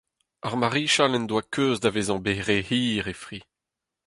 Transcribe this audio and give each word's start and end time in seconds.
Ar 0.47 0.55
marichal 0.61 1.13
en 1.17 1.25
doa 1.29 1.43
keuz 1.53 1.77
da 1.81 1.89
vezañ 1.95 2.19
bet 2.25 2.41
re 2.47 2.57
hir 2.67 3.05
e 3.13 3.15
fri. 3.23 3.39